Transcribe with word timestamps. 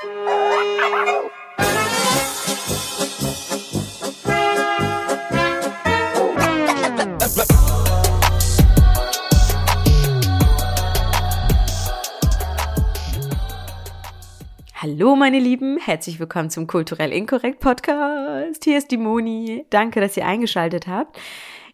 Hallo 0.00 0.10
meine 15.16 15.40
Lieben, 15.40 15.78
herzlich 15.78 16.20
willkommen 16.20 16.50
zum 16.50 16.68
Kulturell 16.68 17.12
Inkorrekt 17.12 17.58
Podcast. 17.58 18.62
Hier 18.62 18.78
ist 18.78 18.92
die 18.92 18.98
Moni. 18.98 19.66
Danke, 19.70 20.00
dass 20.00 20.16
ihr 20.16 20.24
eingeschaltet 20.24 20.86
habt. 20.86 21.18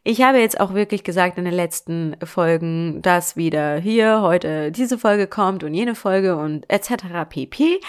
Ich 0.07 0.21
habe 0.21 0.39
jetzt 0.39 0.61
auch 0.61 0.75
wirklich 0.75 1.03
gesagt 1.03 1.39
in 1.39 1.47
den 1.47 1.55
letzten 1.55 2.15
Folgen, 2.23 3.01
dass 3.01 3.37
wieder 3.37 3.79
hier 3.79 4.21
heute 4.21 4.71
diese 4.71 4.99
Folge 4.99 5.27
kommt 5.27 5.65
und 5.65 5.73
jene 5.73 5.95
Folge 5.95 6.37
und 6.37 6.71
etc. 6.71 7.27
pp. 7.27 7.81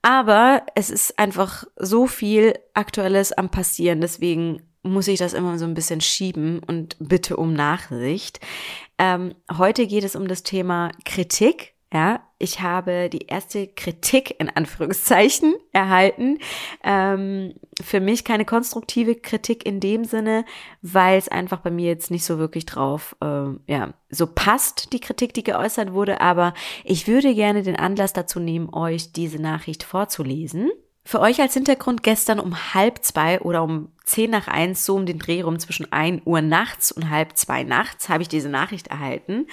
Aber 0.00 0.62
es 0.76 0.88
ist 0.88 1.18
einfach 1.18 1.64
so 1.76 2.06
viel 2.06 2.54
Aktuelles 2.74 3.32
am 3.32 3.48
passieren, 3.48 4.00
deswegen 4.00 4.62
muss 4.84 5.08
ich 5.08 5.18
das 5.18 5.32
immer 5.32 5.58
so 5.58 5.64
ein 5.64 5.74
bisschen 5.74 6.00
schieben 6.00 6.60
und 6.60 6.94
bitte 7.00 7.36
um 7.36 7.54
Nachsicht. 7.54 8.38
Ähm, 8.98 9.34
heute 9.58 9.88
geht 9.88 10.04
es 10.04 10.14
um 10.14 10.28
das 10.28 10.44
Thema 10.44 10.92
Kritik 11.04 11.73
ja, 11.94 12.20
ich 12.40 12.60
habe 12.60 13.08
die 13.08 13.26
erste 13.28 13.68
Kritik 13.68 14.34
in 14.40 14.50
Anführungszeichen 14.50 15.54
erhalten. 15.72 16.38
Ähm, 16.82 17.54
für 17.80 18.00
mich 18.00 18.24
keine 18.24 18.44
konstruktive 18.44 19.14
Kritik 19.14 19.64
in 19.64 19.78
dem 19.78 20.04
Sinne, 20.04 20.44
weil 20.82 21.16
es 21.16 21.28
einfach 21.28 21.60
bei 21.60 21.70
mir 21.70 21.86
jetzt 21.86 22.10
nicht 22.10 22.24
so 22.24 22.38
wirklich 22.38 22.66
drauf, 22.66 23.14
äh, 23.22 23.44
ja, 23.68 23.94
so 24.10 24.26
passt 24.26 24.92
die 24.92 24.98
Kritik, 24.98 25.34
die 25.34 25.44
geäußert 25.44 25.92
wurde. 25.92 26.20
Aber 26.20 26.52
ich 26.82 27.06
würde 27.06 27.32
gerne 27.32 27.62
den 27.62 27.76
Anlass 27.76 28.12
dazu 28.12 28.40
nehmen, 28.40 28.74
euch 28.74 29.12
diese 29.12 29.40
Nachricht 29.40 29.84
vorzulesen. 29.84 30.72
Für 31.06 31.20
euch 31.20 31.38
als 31.38 31.52
Hintergrund 31.52 32.02
gestern 32.02 32.40
um 32.40 32.72
halb 32.72 33.04
zwei 33.04 33.38
oder 33.40 33.62
um 33.62 33.90
zehn 34.04 34.30
nach 34.30 34.48
eins, 34.48 34.86
so 34.86 34.94
um 34.94 35.04
den 35.04 35.18
Dreh 35.18 35.42
rum 35.42 35.58
zwischen 35.58 35.92
ein 35.92 36.22
Uhr 36.24 36.40
nachts 36.40 36.92
und 36.92 37.10
halb 37.10 37.36
zwei 37.36 37.62
nachts, 37.62 38.08
habe 38.08 38.22
ich 38.22 38.28
diese 38.28 38.48
Nachricht 38.48 38.86
erhalten. 38.86 39.46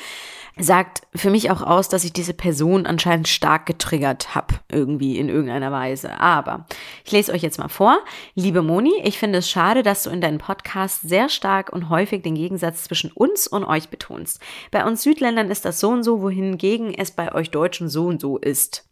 Sagt 0.57 1.01
für 1.13 1.29
mich 1.29 1.51
auch 1.51 1.61
aus, 1.61 1.89
dass 1.89 2.05
ich 2.05 2.13
diese 2.13 2.33
Person 2.33 2.85
anscheinend 2.85 3.27
stark 3.27 3.65
getriggert 3.65 4.33
habe, 4.33 4.55
irgendwie 4.69 5.17
in 5.17 5.27
irgendeiner 5.27 5.73
Weise. 5.73 6.21
Aber 6.21 6.67
ich 7.03 7.11
lese 7.11 7.33
euch 7.33 7.41
jetzt 7.41 7.59
mal 7.59 7.67
vor. 7.67 7.99
Liebe 8.33 8.61
Moni, 8.61 8.93
ich 9.03 9.19
finde 9.19 9.39
es 9.39 9.49
schade, 9.49 9.83
dass 9.83 10.03
du 10.03 10.09
in 10.09 10.21
deinem 10.21 10.37
Podcast 10.37 11.01
sehr 11.01 11.27
stark 11.27 11.73
und 11.73 11.89
häufig 11.89 12.23
den 12.23 12.35
Gegensatz 12.35 12.85
zwischen 12.85 13.11
uns 13.11 13.45
und 13.47 13.65
euch 13.65 13.89
betonst. 13.89 14.41
Bei 14.71 14.85
uns 14.85 15.03
Südländern 15.03 15.51
ist 15.51 15.65
das 15.65 15.81
so 15.81 15.89
und 15.89 16.03
so, 16.03 16.21
wohingegen 16.21 16.93
es 16.93 17.11
bei 17.11 17.33
euch 17.35 17.51
Deutschen 17.51 17.89
so 17.89 18.05
und 18.05 18.21
so 18.21 18.37
ist. 18.37 18.85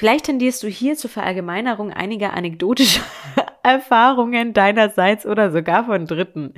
Vielleicht 0.00 0.24
tendierst 0.24 0.62
du 0.62 0.66
hier 0.66 0.96
zur 0.96 1.10
Verallgemeinerung 1.10 1.92
einiger 1.92 2.32
anekdotischer 2.32 3.02
Erfahrungen 3.62 4.54
deinerseits 4.54 5.26
oder 5.26 5.50
sogar 5.50 5.84
von 5.84 6.06
Dritten. 6.06 6.54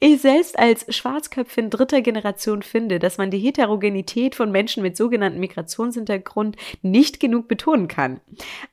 Ich 0.00 0.20
selbst 0.20 0.58
als 0.58 0.94
Schwarzköpfin 0.94 1.70
dritter 1.70 2.02
Generation 2.02 2.60
finde, 2.60 2.98
dass 2.98 3.16
man 3.16 3.30
die 3.30 3.38
Heterogenität 3.38 4.34
von 4.34 4.52
Menschen 4.52 4.82
mit 4.82 4.98
sogenanntem 4.98 5.40
Migrationshintergrund 5.40 6.56
nicht 6.82 7.20
genug 7.20 7.48
betonen 7.48 7.88
kann. 7.88 8.20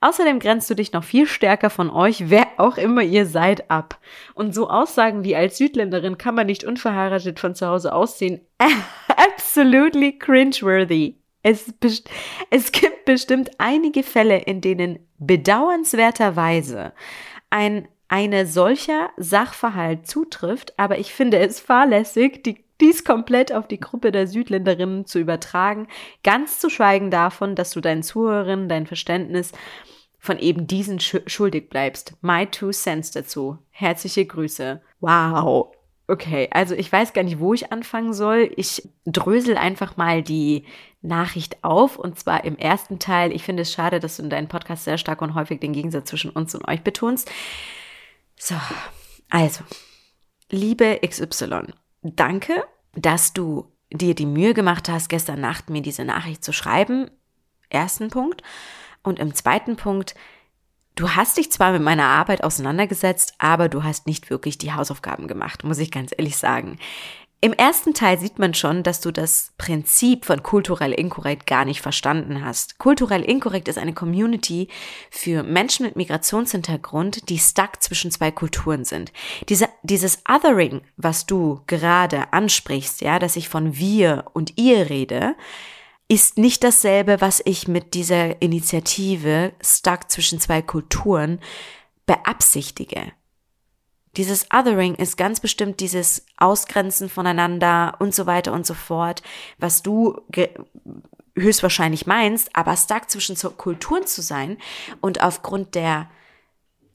Außerdem 0.01 0.39
grenzt 0.39 0.69
du 0.69 0.75
dich 0.75 0.91
noch 0.91 1.05
viel 1.05 1.25
stärker 1.25 1.69
von 1.69 1.89
euch, 1.89 2.29
wer 2.29 2.47
auch 2.57 2.77
immer 2.77 3.03
ihr 3.03 3.25
seid, 3.25 3.71
ab. 3.71 3.97
Und 4.33 4.53
so 4.53 4.69
Aussagen 4.69 5.23
wie 5.23 5.37
als 5.37 5.57
Südländerin 5.57 6.17
kann 6.17 6.35
man 6.35 6.47
nicht 6.47 6.65
unverheiratet 6.65 7.39
von 7.39 7.55
zu 7.55 7.65
Hause 7.65 7.95
aussehen, 7.95 8.41
absolutely 9.07 10.19
cringeworthy. 10.19 11.20
Es, 11.43 11.73
es 12.49 12.71
gibt 12.71 13.05
bestimmt 13.05 13.51
einige 13.57 14.03
Fälle, 14.03 14.37
in 14.37 14.61
denen 14.61 14.99
bedauernswerterweise 15.17 16.93
ein 17.49 17.87
eine 18.11 18.45
solcher 18.45 19.09
Sachverhalt 19.15 20.05
zutrifft, 20.05 20.77
aber 20.77 20.97
ich 20.99 21.13
finde 21.13 21.39
es 21.39 21.61
fahrlässig, 21.61 22.43
die, 22.43 22.61
dies 22.81 23.05
komplett 23.05 23.53
auf 23.53 23.69
die 23.69 23.79
Gruppe 23.79 24.11
der 24.11 24.27
Südländerinnen 24.27 25.05
zu 25.05 25.17
übertragen, 25.17 25.87
ganz 26.21 26.59
zu 26.59 26.69
schweigen 26.69 27.09
davon, 27.09 27.55
dass 27.55 27.71
du 27.71 27.79
deinen 27.79 28.03
Zuhörerinnen 28.03 28.67
dein 28.67 28.85
Verständnis 28.85 29.53
von 30.19 30.39
eben 30.39 30.67
diesen 30.67 30.99
schuldig 30.99 31.69
bleibst. 31.69 32.13
My 32.21 32.45
two 32.45 32.71
cents 32.71 33.11
dazu. 33.11 33.59
Herzliche 33.69 34.25
Grüße. 34.25 34.81
Wow. 34.99 35.71
Okay, 36.11 36.49
also 36.51 36.75
ich 36.75 36.91
weiß 36.91 37.13
gar 37.13 37.23
nicht, 37.23 37.39
wo 37.39 37.53
ich 37.53 37.71
anfangen 37.71 38.13
soll. 38.13 38.51
Ich 38.57 38.85
drösel 39.05 39.55
einfach 39.55 39.95
mal 39.95 40.21
die 40.21 40.65
Nachricht 41.01 41.63
auf 41.63 41.97
und 41.97 42.19
zwar 42.19 42.43
im 42.43 42.57
ersten 42.57 42.99
Teil. 42.99 43.31
Ich 43.31 43.43
finde 43.43 43.61
es 43.61 43.71
schade, 43.71 44.01
dass 44.01 44.17
du 44.17 44.23
in 44.23 44.29
deinem 44.29 44.49
Podcast 44.49 44.83
sehr 44.83 44.97
stark 44.97 45.21
und 45.21 45.35
häufig 45.35 45.61
den 45.61 45.71
Gegensatz 45.71 46.09
zwischen 46.09 46.31
uns 46.31 46.53
und 46.53 46.67
euch 46.67 46.81
betonst. 46.81 47.31
So, 48.35 48.55
also, 49.29 49.63
liebe 50.49 50.99
XY, 50.99 51.67
danke, 52.01 52.61
dass 52.93 53.31
du 53.31 53.71
dir 53.89 54.13
die 54.13 54.25
Mühe 54.25 54.53
gemacht 54.53 54.89
hast, 54.89 55.07
gestern 55.07 55.39
Nacht 55.39 55.69
mir 55.69 55.81
diese 55.81 56.03
Nachricht 56.03 56.43
zu 56.43 56.51
schreiben. 56.51 57.09
Ersten 57.69 58.09
Punkt. 58.09 58.43
Und 59.01 59.17
im 59.17 59.33
zweiten 59.33 59.77
Punkt, 59.77 60.15
Du 60.95 61.09
hast 61.09 61.37
dich 61.37 61.51
zwar 61.51 61.71
mit 61.71 61.81
meiner 61.81 62.05
Arbeit 62.05 62.43
auseinandergesetzt, 62.43 63.35
aber 63.37 63.69
du 63.69 63.83
hast 63.83 64.07
nicht 64.07 64.29
wirklich 64.29 64.57
die 64.57 64.73
Hausaufgaben 64.73 65.27
gemacht, 65.27 65.63
muss 65.63 65.79
ich 65.79 65.91
ganz 65.91 66.11
ehrlich 66.15 66.37
sagen. 66.37 66.77
Im 67.43 67.53
ersten 67.53 67.95
Teil 67.95 68.19
sieht 68.19 68.37
man 68.37 68.53
schon, 68.53 68.83
dass 68.83 69.01
du 69.01 69.09
das 69.09 69.51
Prinzip 69.57 70.25
von 70.25 70.43
kulturell 70.43 70.91
inkorrekt 70.91 71.47
gar 71.47 71.65
nicht 71.65 71.81
verstanden 71.81 72.45
hast. 72.45 72.77
Kulturell 72.77 73.23
inkorrekt 73.23 73.67
ist 73.67 73.79
eine 73.79 73.93
Community 73.93 74.67
für 75.09 75.41
Menschen 75.41 75.87
mit 75.87 75.95
Migrationshintergrund, 75.95 77.29
die 77.29 77.39
stuck 77.39 77.81
zwischen 77.81 78.11
zwei 78.11 78.29
Kulturen 78.29 78.85
sind. 78.85 79.11
Diese, 79.49 79.69
dieses 79.81 80.21
Othering, 80.29 80.81
was 80.97 81.25
du 81.25 81.61
gerade 81.65 82.31
ansprichst, 82.31 83.01
ja, 83.01 83.17
dass 83.17 83.35
ich 83.35 83.49
von 83.49 83.75
wir 83.75 84.25
und 84.33 84.59
ihr 84.59 84.91
rede, 84.91 85.35
ist 86.11 86.37
nicht 86.37 86.65
dasselbe, 86.65 87.21
was 87.21 87.41
ich 87.45 87.69
mit 87.69 87.93
dieser 87.93 88.41
Initiative 88.41 89.53
Stuck 89.63 90.11
zwischen 90.11 90.41
zwei 90.41 90.61
Kulturen 90.61 91.39
beabsichtige. 92.05 93.13
Dieses 94.17 94.47
Othering 94.53 94.95
ist 94.95 95.15
ganz 95.15 95.39
bestimmt 95.39 95.79
dieses 95.79 96.25
Ausgrenzen 96.35 97.07
voneinander 97.07 97.95
und 97.99 98.13
so 98.13 98.25
weiter 98.25 98.51
und 98.51 98.65
so 98.65 98.73
fort, 98.73 99.23
was 99.57 99.83
du 99.83 100.19
höchstwahrscheinlich 101.37 102.05
meinst, 102.07 102.53
aber 102.57 102.75
stuck 102.75 103.09
zwischen 103.09 103.37
Kulturen 103.55 104.05
zu 104.05 104.21
sein 104.21 104.57
und 104.99 105.23
aufgrund 105.23 105.75
der 105.75 106.11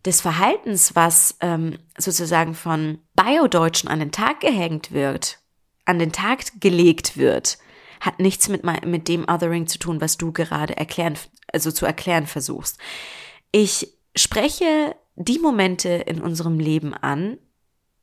des 0.05 0.21
Verhaltens, 0.21 0.95
was 0.95 1.37
ähm, 1.41 1.79
sozusagen 1.97 2.55
von 2.55 2.99
Bio-Deutschen 3.15 3.89
an 3.89 3.99
den 3.99 4.13
Tag 4.13 4.41
gehängt 4.41 4.93
wird, 4.93 5.39
an 5.87 5.99
den 5.99 6.13
Tag 6.13 6.61
gelegt 6.61 7.17
wird, 7.17 7.57
hat 8.01 8.19
nichts 8.21 8.49
mit, 8.49 8.63
mit 8.85 9.09
dem 9.09 9.25
Othering 9.29 9.67
zu 9.67 9.79
tun, 9.79 10.01
was 10.01 10.17
du 10.17 10.33
gerade 10.33 10.77
erklären, 10.77 11.19
also 11.53 11.71
zu 11.71 11.87
erklären 11.87 12.27
versuchst. 12.27 12.79
Ich 13.53 13.89
spreche 14.15 14.97
die 15.17 15.39
Momente 15.39 15.89
in 15.89 16.21
unserem 16.21 16.59
Leben 16.59 16.95
an, 16.95 17.39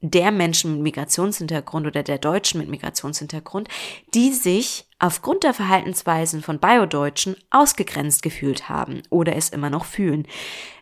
der 0.03 0.31
Menschen 0.31 0.74
mit 0.74 0.84
Migrationshintergrund 0.84 1.88
oder 1.88 2.03
der 2.03 2.18
Deutschen 2.18 2.59
mit 2.59 2.69
Migrationshintergrund, 2.69 3.69
die 4.14 4.34
sich 4.34 4.86
aufgrund 5.00 5.44
der 5.44 5.53
Verhaltensweisen 5.53 6.41
von 6.41 6.59
Biodeutschen 6.59 7.38
ausgegrenzt 7.52 8.22
gefühlt 8.22 8.68
haben 8.68 9.02
oder 9.09 9.36
es 9.38 9.50
immer 9.50 9.69
noch 9.69 9.86
fühlen. 9.86 10.28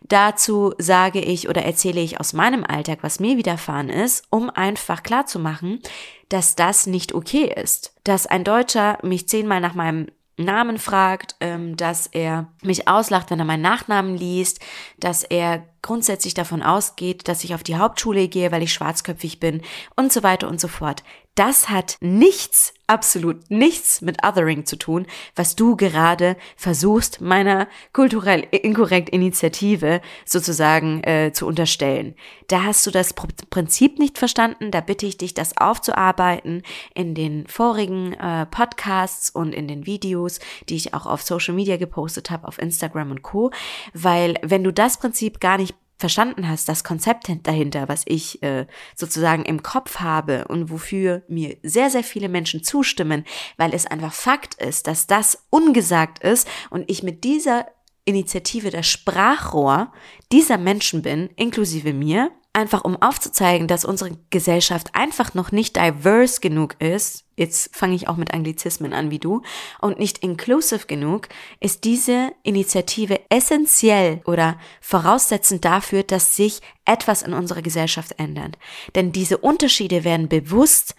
Dazu 0.02 0.74
sage 0.78 1.20
ich 1.20 1.48
oder 1.48 1.62
erzähle 1.62 2.00
ich 2.00 2.18
aus 2.18 2.32
meinem 2.32 2.64
Alltag, 2.64 2.98
was 3.02 3.20
mir 3.20 3.36
widerfahren 3.36 3.90
ist, 3.90 4.24
um 4.30 4.50
einfach 4.50 5.04
klarzumachen, 5.04 5.80
dass 6.28 6.56
das 6.56 6.86
nicht 6.86 7.14
okay 7.14 7.52
ist. 7.54 7.94
Dass 8.02 8.26
ein 8.26 8.42
Deutscher 8.42 8.98
mich 9.02 9.28
zehnmal 9.28 9.60
nach 9.60 9.74
meinem 9.74 10.08
Namen 10.36 10.78
fragt, 10.78 11.36
ähm, 11.40 11.76
dass 11.76 12.06
er 12.06 12.48
mich 12.62 12.88
auslacht, 12.88 13.30
wenn 13.30 13.38
er 13.38 13.44
meinen 13.44 13.62
Nachnamen 13.62 14.16
liest, 14.16 14.60
dass 14.98 15.24
er 15.24 15.66
grundsätzlich 15.82 16.34
davon 16.34 16.62
ausgeht, 16.62 17.28
dass 17.28 17.44
ich 17.44 17.54
auf 17.54 17.62
die 17.62 17.76
Hauptschule 17.76 18.28
gehe, 18.28 18.52
weil 18.52 18.62
ich 18.62 18.72
schwarzköpfig 18.72 19.40
bin 19.40 19.62
und 19.96 20.12
so 20.12 20.22
weiter 20.22 20.48
und 20.48 20.60
so 20.60 20.68
fort. 20.68 21.02
Das 21.34 21.70
hat 21.70 21.96
nichts, 22.00 22.74
absolut 22.86 23.50
nichts 23.50 24.02
mit 24.02 24.22
Othering 24.22 24.66
zu 24.66 24.76
tun, 24.76 25.06
was 25.34 25.56
du 25.56 25.76
gerade 25.76 26.36
versuchst, 26.56 27.22
meiner 27.22 27.68
kulturell 27.94 28.46
inkorrekt 28.50 29.08
Initiative 29.08 30.02
sozusagen 30.26 31.02
äh, 31.04 31.32
zu 31.32 31.46
unterstellen. 31.46 32.16
Da 32.48 32.64
hast 32.64 32.86
du 32.86 32.90
das 32.90 33.14
Prinzip 33.14 33.98
nicht 33.98 34.18
verstanden. 34.18 34.70
Da 34.70 34.82
bitte 34.82 35.06
ich 35.06 35.16
dich, 35.16 35.32
das 35.32 35.56
aufzuarbeiten 35.56 36.62
in 36.94 37.14
den 37.14 37.46
vorigen 37.46 38.12
äh, 38.12 38.44
Podcasts 38.44 39.30
und 39.30 39.54
in 39.54 39.68
den 39.68 39.86
Videos, 39.86 40.38
die 40.68 40.76
ich 40.76 40.92
auch 40.92 41.06
auf 41.06 41.22
Social 41.22 41.54
Media 41.54 41.78
gepostet 41.78 42.30
habe, 42.30 42.46
auf 42.46 42.60
Instagram 42.60 43.10
und 43.10 43.22
Co. 43.22 43.52
Weil 43.94 44.34
wenn 44.42 44.64
du 44.64 44.70
das 44.70 44.98
Prinzip 44.98 45.40
gar 45.40 45.56
nicht 45.56 45.74
verstanden 46.02 46.48
hast, 46.48 46.68
das 46.68 46.82
Konzept 46.82 47.30
dahinter, 47.44 47.88
was 47.88 48.02
ich 48.06 48.42
äh, 48.42 48.66
sozusagen 48.96 49.44
im 49.44 49.62
Kopf 49.62 50.00
habe 50.00 50.46
und 50.48 50.68
wofür 50.68 51.22
mir 51.28 51.56
sehr, 51.62 51.90
sehr 51.90 52.02
viele 52.02 52.28
Menschen 52.28 52.64
zustimmen, 52.64 53.24
weil 53.56 53.72
es 53.72 53.86
einfach 53.86 54.12
Fakt 54.12 54.54
ist, 54.56 54.88
dass 54.88 55.06
das 55.06 55.46
ungesagt 55.48 56.18
ist 56.18 56.48
und 56.70 56.90
ich 56.90 57.04
mit 57.04 57.22
dieser 57.22 57.66
Initiative 58.04 58.70
das 58.70 58.88
Sprachrohr 58.88 59.92
dieser 60.32 60.58
Menschen 60.58 61.02
bin, 61.02 61.30
inklusive 61.36 61.92
mir, 61.92 62.32
einfach 62.52 62.84
um 62.84 63.00
aufzuzeigen, 63.00 63.66
dass 63.66 63.84
unsere 63.84 64.10
Gesellschaft 64.30 64.94
einfach 64.94 65.34
noch 65.34 65.52
nicht 65.52 65.76
diverse 65.76 66.40
genug 66.40 66.76
ist, 66.80 67.24
jetzt 67.36 67.74
fange 67.74 67.94
ich 67.94 68.08
auch 68.08 68.16
mit 68.16 68.34
Anglizismen 68.34 68.92
an 68.92 69.10
wie 69.10 69.18
du, 69.18 69.42
und 69.80 69.98
nicht 69.98 70.18
inclusive 70.18 70.86
genug, 70.86 71.28
ist 71.60 71.84
diese 71.84 72.32
Initiative 72.42 73.20
essentiell 73.30 74.20
oder 74.26 74.58
voraussetzend 74.80 75.64
dafür, 75.64 76.02
dass 76.02 76.36
sich 76.36 76.60
etwas 76.84 77.22
in 77.22 77.32
unserer 77.32 77.62
Gesellschaft 77.62 78.18
ändert. 78.18 78.58
Denn 78.94 79.12
diese 79.12 79.38
Unterschiede 79.38 80.04
werden 80.04 80.28
bewusst 80.28 80.94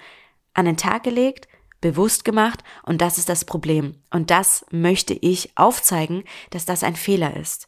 an 0.56 0.66
den 0.66 0.78
Tag 0.78 1.04
gelegt, 1.04 1.48
bewusst 1.82 2.26
gemacht 2.26 2.64
und 2.84 3.02
das 3.02 3.20
ist 3.20 3.30
das 3.30 3.46
Problem. 3.46 4.02
Und 4.10 4.32
das 4.32 4.66
möchte 4.72 5.14
ich 5.14 5.52
aufzeigen, 5.56 6.24
dass 6.50 6.66
das 6.66 6.84
ein 6.84 6.96
Fehler 6.96 7.36
ist. 7.38 7.68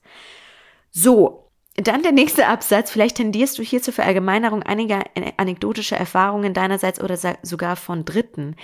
So, 0.89 1.44
dann 1.75 2.03
der 2.03 2.11
nächste 2.11 2.47
Absatz. 2.47 2.89
Vielleicht 2.89 3.17
tendierst 3.17 3.57
du 3.57 3.63
hier 3.63 3.81
zur 3.81 3.93
Verallgemeinerung 3.93 4.63
einiger 4.63 5.03
anekdotischer 5.37 5.97
Erfahrungen 5.97 6.53
deinerseits 6.53 7.01
oder 7.01 7.17
sogar 7.41 7.75
von 7.75 8.05
Dritten. 8.05 8.55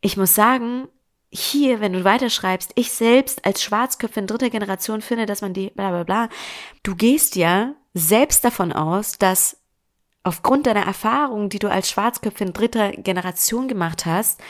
Ich 0.00 0.16
muss 0.16 0.34
sagen, 0.34 0.88
hier, 1.30 1.80
wenn 1.80 1.92
du 1.92 2.04
weiterschreibst, 2.04 2.72
ich 2.74 2.92
selbst 2.92 3.44
als 3.44 3.62
Schwarzköpfin 3.62 4.26
dritter 4.26 4.50
Generation 4.50 5.00
finde, 5.00 5.26
dass 5.26 5.40
man 5.40 5.54
die 5.54 5.70
bla 5.70 5.90
bla 5.90 6.04
bla, 6.04 6.28
du 6.82 6.94
gehst 6.94 7.36
ja 7.36 7.74
selbst 7.94 8.44
davon 8.44 8.72
aus, 8.72 9.18
dass 9.18 9.56
aufgrund 10.22 10.66
deiner 10.66 10.84
Erfahrungen, 10.84 11.48
die 11.48 11.58
du 11.58 11.70
als 11.70 11.90
Schwarzköpfin 11.90 12.52
dritter 12.52 12.92
Generation 12.92 13.66
gemacht 13.66 14.06
hast, 14.06 14.40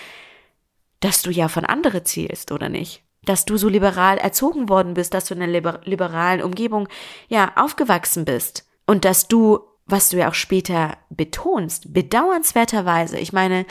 dass 1.01 1.23
du 1.23 1.31
ja 1.31 1.49
von 1.49 1.65
andere 1.65 2.05
zielst, 2.05 2.53
oder 2.53 2.69
nicht? 2.69 3.03
Dass 3.25 3.45
du 3.45 3.57
so 3.57 3.69
liberal 3.69 4.19
erzogen 4.19 4.69
worden 4.69 4.95
bist, 4.95 5.15
dass 5.15 5.27
du 5.27 5.35
in 5.35 5.43
einer 5.43 5.53
liber 5.53 5.81
liberalen 5.85 6.43
Umgebung 6.43 6.89
ja 7.29 7.53
aufgewachsen 7.57 8.25
bist 8.25 8.67
und 8.87 9.05
dass 9.05 9.29
du, 9.29 9.61
was 9.87 10.09
du 10.09 10.19
ja 10.19 10.29
auch 10.29 10.35
später 10.35 10.97
betonst, 11.11 11.93
bedauernswerterweise, 11.93 13.19
ich 13.19 13.33
meine, 13.33 13.67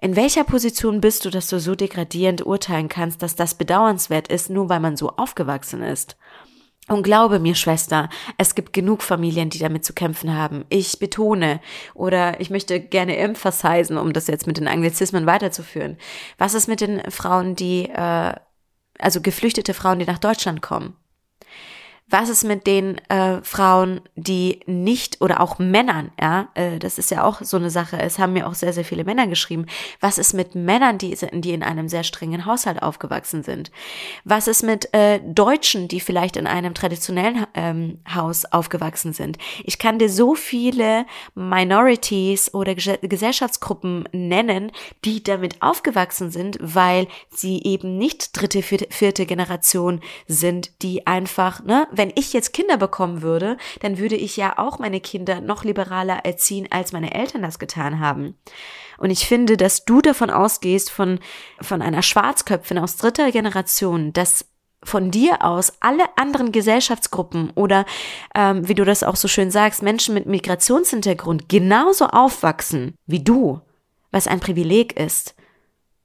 in 0.00 0.16
welcher 0.16 0.44
Position 0.44 1.00
bist 1.00 1.24
du, 1.24 1.30
dass 1.30 1.48
du 1.48 1.60
so 1.60 1.74
degradierend 1.74 2.46
urteilen 2.46 2.88
kannst, 2.88 3.22
dass 3.22 3.36
das 3.36 3.54
bedauernswert 3.54 4.28
ist, 4.28 4.50
nur 4.50 4.68
weil 4.68 4.80
man 4.80 4.96
so 4.96 5.10
aufgewachsen 5.10 5.82
ist? 5.82 6.16
Und 6.86 7.02
glaube 7.02 7.38
mir, 7.38 7.54
Schwester, 7.54 8.10
es 8.36 8.54
gibt 8.54 8.74
genug 8.74 9.02
Familien, 9.02 9.48
die 9.48 9.58
damit 9.58 9.86
zu 9.86 9.94
kämpfen 9.94 10.36
haben. 10.36 10.66
Ich 10.68 10.98
betone 10.98 11.60
oder 11.94 12.40
ich 12.40 12.50
möchte 12.50 12.78
gerne 12.78 13.16
emphasizen, 13.16 13.96
um 13.96 14.12
das 14.12 14.26
jetzt 14.26 14.46
mit 14.46 14.58
den 14.58 14.68
Anglizismen 14.68 15.24
weiterzuführen. 15.24 15.96
Was 16.36 16.52
ist 16.52 16.68
mit 16.68 16.82
den 16.82 17.00
Frauen, 17.10 17.56
die 17.56 17.88
äh, 17.88 18.34
also 19.04 19.20
geflüchtete 19.20 19.74
Frauen, 19.74 19.98
die 19.98 20.06
nach 20.06 20.18
Deutschland 20.18 20.62
kommen. 20.62 20.96
Was 22.16 22.28
ist 22.28 22.44
mit 22.44 22.68
den 22.68 22.98
äh, 23.08 23.42
Frauen, 23.42 24.00
die 24.14 24.60
nicht 24.66 25.20
oder 25.20 25.40
auch 25.40 25.58
Männern, 25.58 26.12
ja, 26.20 26.46
äh, 26.54 26.78
das 26.78 26.96
ist 26.96 27.10
ja 27.10 27.24
auch 27.24 27.42
so 27.42 27.56
eine 27.56 27.70
Sache. 27.70 27.98
Es 27.98 28.20
haben 28.20 28.34
mir 28.34 28.46
auch 28.46 28.54
sehr, 28.54 28.72
sehr 28.72 28.84
viele 28.84 29.02
Männer 29.02 29.26
geschrieben. 29.26 29.66
Was 29.98 30.18
ist 30.18 30.32
mit 30.32 30.54
Männern, 30.54 30.96
die, 30.96 31.18
die 31.32 31.52
in 31.52 31.64
einem 31.64 31.88
sehr 31.88 32.04
strengen 32.04 32.46
Haushalt 32.46 32.84
aufgewachsen 32.84 33.42
sind? 33.42 33.72
Was 34.22 34.46
ist 34.46 34.62
mit 34.62 34.94
äh, 34.94 35.18
Deutschen, 35.26 35.88
die 35.88 35.98
vielleicht 35.98 36.36
in 36.36 36.46
einem 36.46 36.72
traditionellen 36.72 37.48
ähm, 37.52 37.98
Haus 38.14 38.44
aufgewachsen 38.44 39.12
sind? 39.12 39.38
Ich 39.64 39.80
kann 39.80 39.98
dir 39.98 40.08
so 40.08 40.36
viele 40.36 41.06
Minorities 41.34 42.54
oder 42.54 42.76
Gesellschaftsgruppen 42.76 44.08
nennen, 44.12 44.70
die 45.04 45.20
damit 45.24 45.62
aufgewachsen 45.62 46.30
sind, 46.30 46.58
weil 46.60 47.08
sie 47.30 47.60
eben 47.64 47.98
nicht 47.98 48.40
dritte, 48.40 48.62
vierte, 48.62 48.86
vierte 48.90 49.26
Generation 49.26 50.00
sind, 50.28 50.80
die 50.80 51.08
einfach, 51.08 51.64
ne, 51.64 51.88
wenn 52.04 52.12
ich 52.16 52.34
jetzt 52.34 52.52
Kinder 52.52 52.76
bekommen 52.76 53.22
würde, 53.22 53.56
dann 53.80 53.96
würde 53.96 54.16
ich 54.16 54.36
ja 54.36 54.58
auch 54.58 54.78
meine 54.78 55.00
Kinder 55.00 55.40
noch 55.40 55.64
liberaler 55.64 56.26
erziehen, 56.26 56.68
als 56.68 56.92
meine 56.92 57.14
Eltern 57.14 57.40
das 57.40 57.58
getan 57.58 57.98
haben. 57.98 58.36
Und 58.98 59.08
ich 59.08 59.26
finde, 59.26 59.56
dass 59.56 59.86
du 59.86 60.02
davon 60.02 60.28
ausgehst, 60.28 60.90
von, 60.90 61.18
von 61.62 61.80
einer 61.80 62.02
Schwarzköpfin 62.02 62.76
aus 62.76 62.98
dritter 62.98 63.32
Generation, 63.32 64.12
dass 64.12 64.44
von 64.82 65.10
dir 65.10 65.42
aus 65.42 65.72
alle 65.80 66.04
anderen 66.16 66.52
Gesellschaftsgruppen 66.52 67.50
oder, 67.54 67.86
ähm, 68.34 68.68
wie 68.68 68.74
du 68.74 68.84
das 68.84 69.02
auch 69.02 69.16
so 69.16 69.26
schön 69.26 69.50
sagst, 69.50 69.82
Menschen 69.82 70.12
mit 70.12 70.26
Migrationshintergrund 70.26 71.48
genauso 71.48 72.08
aufwachsen 72.08 72.96
wie 73.06 73.24
du, 73.24 73.62
was 74.10 74.26
ein 74.26 74.40
Privileg 74.40 75.00
ist, 75.00 75.34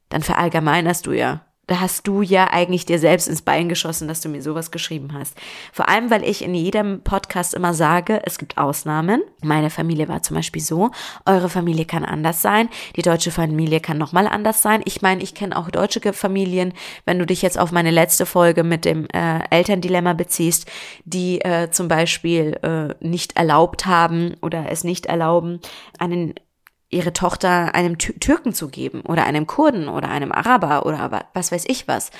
dann 0.08 0.24
verallgemeinerst 0.24 1.06
du 1.06 1.12
ja 1.12 1.46
da 1.70 1.80
hast 1.80 2.08
du 2.08 2.24
ja 2.24 2.50
eigentlich 2.52 2.88
dir 2.88 2.98
selbst 2.98 3.28
ins 3.28 3.44
Bein 3.44 3.70
geschossen, 3.70 4.08
dass 4.08 4.22
du 4.22 4.30
mir 4.30 4.42
sowas 4.42 4.72
geschrieben 4.72 5.14
hast. 5.14 5.38
Vor 5.72 5.88
allem, 5.88 6.10
weil 6.10 6.24
ich 6.24 6.44
in 6.44 6.56
jedem 6.56 7.02
Podcast 7.02 7.54
immer 7.54 7.76
sage, 7.76 8.22
es 8.26 8.40
gibt 8.40 8.58
Ausnahmen. 8.58 9.22
Meine 9.44 9.70
Familie 9.70 10.08
war 10.08 10.24
zum 10.24 10.36
Beispiel 10.36 10.64
so, 10.64 10.90
eure 11.28 11.48
Familie 11.48 11.86
kann 11.86 12.04
anders 12.04 12.42
sein, 12.42 12.70
die 12.96 13.04
deutsche 13.04 13.30
Familie 13.30 13.80
kann 13.82 14.00
nochmal 14.00 14.26
anders 14.26 14.64
sein. 14.64 14.82
Ich 14.86 15.04
meine, 15.04 15.22
ich 15.22 15.36
kenne 15.36 15.56
auch 15.56 15.70
deutsche 15.70 16.02
Familien, 16.12 16.74
wenn 17.06 17.20
du 17.20 17.28
dich 17.28 17.44
jetzt 17.44 17.60
auf 17.60 17.72
meine 17.72 17.92
letzte 17.92 18.26
Folge 18.26 18.64
mit 18.64 18.84
dem 18.84 19.08
äh, 19.14 19.42
Elterndilemma 19.52 20.14
beziehst, 20.14 20.66
die 21.06 21.40
äh, 21.42 21.70
zum 21.70 21.88
Beispiel 21.88 22.58
äh, 22.64 22.96
nicht 23.06 23.38
erlaubt 23.38 23.86
haben 23.86 24.36
oder 24.42 24.72
es 24.72 24.84
nicht 24.84 25.06
erlauben, 25.06 25.60
einen 26.00 26.34
ihre 26.90 27.14
Tochter 27.14 27.76
einem 27.76 27.98
Türken 27.98 28.54
zu 28.54 28.68
geben 28.68 29.02
oder 29.02 29.26
einem 29.26 29.46
Kurden 29.48 29.88
oder 29.88 30.10
einem 30.10 30.32
Araber 30.32 30.86
oder 30.86 31.28
was 31.34 31.52
weiß 31.52 31.66
ich 31.68 31.88
was. 31.88 32.12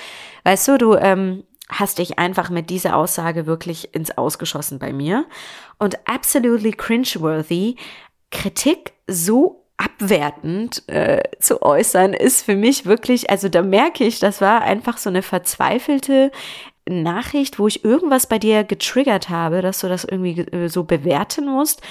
Weißt 0.44 0.68
du, 0.68 0.78
du 0.78 0.94
ähm, 0.94 1.44
hast 1.68 1.98
dich 1.98 2.18
einfach 2.18 2.50
mit 2.50 2.70
dieser 2.70 2.96
Aussage 2.96 3.46
wirklich 3.46 3.94
ins 3.94 4.16
Ausgeschossen 4.16 4.78
bei 4.78 4.92
mir. 4.92 5.26
Und 5.78 5.98
absolutely 6.06 6.72
cringeworthy, 6.72 7.76
Kritik 8.30 8.92
so 9.06 9.64
abwertend 9.76 10.86
äh, 10.88 11.22
zu 11.38 11.62
äußern, 11.62 12.12
ist 12.12 12.42
für 12.44 12.54
mich 12.54 12.84
wirklich, 12.84 13.30
also 13.30 13.48
da 13.48 13.62
merke 13.62 14.04
ich, 14.04 14.18
das 14.18 14.40
war 14.40 14.62
einfach 14.62 14.98
so 14.98 15.08
eine 15.08 15.22
verzweifelte 15.22 16.30
Nachricht, 16.90 17.58
wo 17.58 17.66
ich 17.66 17.84
irgendwas 17.84 18.26
bei 18.26 18.38
dir 18.38 18.64
getriggert 18.64 19.28
habe, 19.28 19.62
dass 19.62 19.80
du 19.80 19.88
das 19.88 20.04
irgendwie 20.04 20.40
äh, 20.40 20.68
so 20.68 20.84
bewerten 20.84 21.46
musst, 21.46 21.82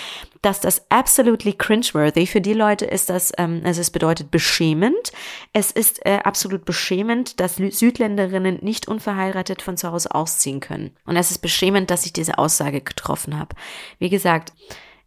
dass 0.42 0.60
das 0.60 0.90
absolutely 0.90 1.54
cringeworthy 1.54 2.28
für 2.28 2.42
die 2.42 2.54
Leute 2.54 2.86
ist 2.86 3.10
das, 3.10 3.32
ähm, 3.38 3.62
also 3.64 3.82
es 3.82 3.92
bedeutet 3.92 4.32
beschämend. 4.32 5.12
Es 5.54 5.72
ist 5.72 6.06
äh, 6.06 6.20
absolut 6.24 6.66
beschämend, 6.66 7.40
dass 7.40 7.56
Südländerinnen 7.56 8.60
nicht 8.62 8.88
unverheiratet 8.88 9.62
von 9.62 9.78
zu 9.78 9.92
Hause 9.92 10.14
ausziehen 10.14 10.60
können. 10.60 10.92
Und 11.06 11.16
es 11.16 11.32
ist 11.32 11.40
beschämend, 11.40 11.90
dass 11.90 12.06
ich 12.06 12.14
diese 12.14 12.38
Aussage 12.38 12.82
getroffen 12.82 13.38
habe. 13.38 13.56
Wie 13.98 14.10
gesagt, 14.10 14.54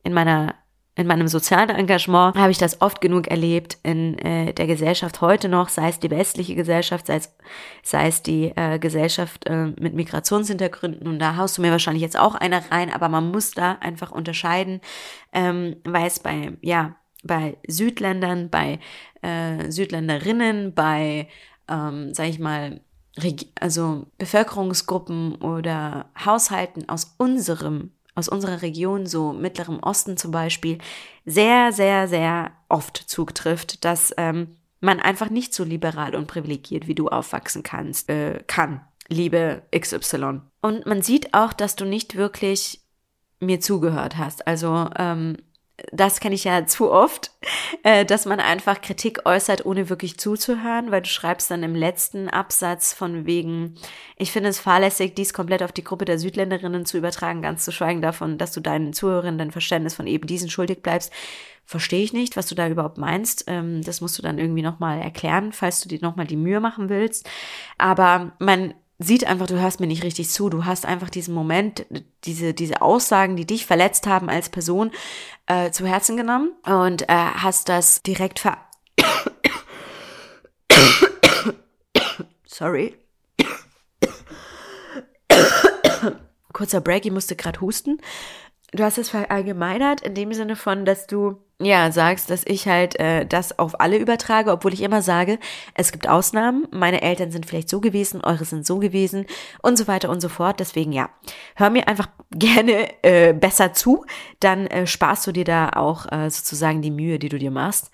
in 0.05 0.13
meiner 0.13 0.55
in 0.95 1.07
meinem 1.07 1.27
sozialen 1.27 1.71
Engagement 1.71 2.37
habe 2.37 2.51
ich 2.51 2.59
das 2.59 2.83
oft 2.83 3.01
genug 3.01 3.29
erlebt 3.29 3.79
in 3.83 4.19
äh, 4.19 4.53
der 4.53 4.67
Gesellschaft 4.67 5.23
heute 5.23 5.49
noch, 5.49 5.71
sei 5.71 5.89
es 5.89 5.99
die 5.99 6.11
westliche 6.11 6.55
Gesellschaft, 6.55 7.07
sei 7.07 7.17
es, 7.17 7.35
sei 7.83 8.09
es 8.09 8.23
die 8.23 8.53
äh, 8.57 8.79
Gesellschaft 8.79 9.47
äh, 9.47 9.69
mit 9.79 9.95
Migrationshintergründen. 9.95 11.09
Und 11.09 11.19
da 11.19 11.37
haust 11.37 11.57
du 11.57 11.63
mir 11.63 11.71
wahrscheinlich 11.71 12.03
jetzt 12.03 12.19
auch 12.19 12.35
eine 12.35 12.71
rein, 12.71 12.93
aber 12.93 13.09
man 13.09 13.31
muss 13.31 13.53
da 13.53 13.79
einfach 13.81 14.13
unterscheiden, 14.13 14.83
ähm, 15.33 15.77
weil 15.85 16.07
es 16.07 16.21
bei, 16.21 16.53
ja, 16.61 16.97
bei 17.25 17.57
Südländern, 17.67 18.51
bei 18.51 18.79
äh, 19.23 19.71
Südländerinnen, 19.71 20.75
bei, 20.75 21.29
ähm, 21.69 22.13
sag 22.13 22.27
ich 22.27 22.39
mal, 22.39 22.81
also 23.61 24.07
Bevölkerungsgruppen 24.19 25.37
oder 25.37 26.11
Haushalten 26.23 26.89
aus 26.89 27.15
unserem 27.19 27.93
aus 28.15 28.29
unserer 28.29 28.63
Region, 28.63 29.07
so 29.07 29.33
Mittlerem 29.33 29.81
Osten 29.81 30.17
zum 30.17 30.31
Beispiel, 30.31 30.79
sehr, 31.25 31.73
sehr, 31.73 32.09
sehr 32.09 32.53
oft 32.69 32.97
zutrifft, 32.97 33.85
dass 33.85 34.13
ähm, 34.17 34.57
man 34.81 35.01
einfach 35.01 35.31
nicht 35.31 35.55
so 35.55 35.65
liberal 35.65 36.15
und 36.15 36.27
privilegiert 36.27 36.89
wie 36.89 36.95
du 36.95 37.09
aufwachsen 37.09 37.63
kannst, 37.63 38.11
äh, 38.11 38.43
kann, 38.47 38.83
liebe 39.09 39.63
XY. 39.77 40.41
Und 40.61 40.87
man 40.87 41.03
sieht 41.03 41.35
auch, 41.35 41.53
dass 41.53 41.77
du 41.77 41.85
nicht 41.85 42.17
wirklich 42.17 42.83
mir 43.41 43.61
zugehört 43.61 44.19
hast. 44.19 44.47
Also 44.47 44.89
ähm, 44.97 45.37
das 45.91 46.21
kenne 46.21 46.35
ich 46.35 46.45
ja 46.45 46.67
zu 46.67 46.91
oft, 46.91 47.31
äh, 47.83 48.05
dass 48.05 48.27
man 48.27 48.41
einfach 48.41 48.81
Kritik 48.81 49.27
äußert, 49.27 49.67
ohne 49.67 49.89
wirklich 49.89 50.19
zuzuhören, 50.19 50.91
weil 50.91 51.03
du 51.03 51.09
schreibst 51.09 51.51
dann 51.51 51.63
im 51.63 51.75
letzten 51.75 52.29
Absatz 52.29 52.93
von 52.93 53.27
wegen, 53.27 53.75
ich 54.17 54.33
finde 54.33 54.51
es 54.51 54.61
fahrlässig, 54.61 55.15
dies 55.15 55.35
komplett 55.35 55.63
auf 55.63 55.73
die 55.73 55.85
Gruppe 55.85 56.05
der 56.05 56.19
Südländerinnen 56.19 56.87
zu 56.87 56.99
übertragen, 56.99 57.43
ganz 57.43 57.65
zu 57.65 57.73
schweigen 57.73 58.03
davon, 58.03 58.39
dass 58.39 58.53
du 58.53 58.61
deinen 58.61 58.93
Zuhörern 58.93 59.39
dein 59.39 59.51
Verständnis 59.51 59.95
von 59.95 60.07
eben 60.07 60.27
diesen 60.27 60.51
schuldig 60.51 60.83
bleibst. 60.83 61.13
Verstehe 61.65 62.03
ich 62.03 62.13
nicht, 62.13 62.37
was 62.37 62.49
du 62.49 62.55
da 62.55 62.69
überhaupt 62.69 62.99
meinst. 62.99 63.45
Ähm, 63.47 63.83
das 63.83 64.01
musst 64.01 64.19
du 64.19 64.23
dann 64.23 64.39
irgendwie 64.39 64.63
nochmal 64.63 65.01
erklären, 65.01 65.53
falls 65.53 65.81
du 65.81 65.89
dir 65.89 66.01
nochmal 66.03 66.27
die 66.27 66.37
Mühe 66.37 66.61
machen 66.61 66.89
willst. 66.89 67.29
Aber 67.79 68.33
man 68.39 68.75
sieht 68.99 69.27
einfach, 69.27 69.47
du 69.47 69.61
hörst 69.61 69.81
mir 69.81 69.87
nicht 69.87 70.05
richtig 70.05 70.31
zu. 70.31 70.49
Du 70.49 70.65
hast 70.65 70.87
einfach 70.87 71.11
diesen 71.11 71.35
Moment, 71.35 71.87
diese, 72.25 72.55
diese 72.55 72.83
Aussagen, 72.83 73.37
die 73.37 73.47
dich 73.47 73.67
verletzt 73.67 74.07
haben 74.07 74.29
als 74.29 74.49
Person, 74.49 74.91
äh, 75.47 75.71
zu 75.71 75.87
Herzen 75.87 76.17
genommen 76.17 76.53
und 76.65 77.03
äh, 77.03 77.07
hast 77.09 77.69
das 77.69 78.03
direkt 78.03 78.39
ver... 78.39 78.59
Sorry. 82.47 82.97
kurzer 86.53 86.81
Break, 86.81 87.05
ich 87.05 87.13
musste 87.13 87.35
gerade 87.35 87.61
husten. 87.61 87.99
Du 88.75 88.83
hast 88.83 88.97
es 88.97 89.11
verallgemeinert 89.11 90.01
in 90.01 90.15
dem 90.15 90.33
Sinne 90.33 90.57
von, 90.57 90.87
dass 90.87 91.07
du 91.07 91.37
ja 91.61 91.93
sagst, 91.93 92.31
dass 92.31 92.43
ich 92.47 92.67
halt 92.67 92.99
äh, 92.99 93.27
das 93.27 93.59
auf 93.59 93.81
alle 93.81 93.99
übertrage, 93.99 94.51
obwohl 94.51 94.73
ich 94.73 94.83
immer 94.83 95.03
sage, 95.03 95.39
es 95.75 95.93
gibt 95.93 96.09
Ausnahmen. 96.09 96.67
Meine 96.71 97.03
Eltern 97.03 97.31
sind 97.31 97.45
vielleicht 97.45 97.69
so 97.69 97.83
gewesen, 97.83 98.23
eure 98.25 98.47
sind 98.47 98.67
so 98.67 98.79
gewesen 98.79 99.27
und 99.61 99.77
so 99.77 99.89
weiter 99.89 100.09
und 100.09 100.23
so 100.23 100.31
fort. 100.31 100.59
Deswegen 100.59 100.93
ja, 100.93 101.11
hör 101.55 101.69
mir 101.69 101.87
einfach 101.87 102.09
gerne 102.31 102.89
äh, 103.03 103.35
besser 103.35 103.75
zu, 103.75 104.07
dann 104.41 104.67
äh, 104.69 104.87
sparst 104.87 105.27
du 105.27 105.33
dir 105.33 105.45
da 105.45 105.69
auch 105.71 106.11
äh, 106.11 106.31
sozusagen 106.31 106.81
die 106.81 106.91
Mühe, 106.91 107.19
die 107.19 107.29
du 107.29 107.39
dir 107.39 107.51
machst. 107.51 107.91